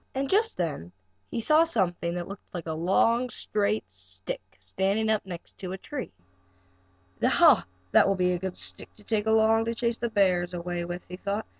And 0.15 0.27
just 0.31 0.57
then 0.57 0.91
he 1.29 1.39
saw 1.41 1.63
something 1.63 2.19
like 2.53 2.65
a 2.65 2.73
long, 2.73 3.29
straight 3.29 3.83
stick, 3.91 4.41
standing 4.59 5.11
up 5.11 5.23
against 5.25 5.63
a 5.63 5.77
tree. 5.77 6.11
"Ha, 7.23 7.63
that 7.91 8.07
will 8.07 8.15
be 8.15 8.31
a 8.31 8.39
good 8.39 8.57
stick 8.57 8.91
to 8.95 9.03
take 9.03 9.27
along 9.27 9.65
to 9.65 9.75
chase 9.75 9.99
the 9.99 10.09
bears 10.09 10.55
away 10.55 10.85
with," 10.85 11.03
he 11.07 11.17
thought. 11.17 11.45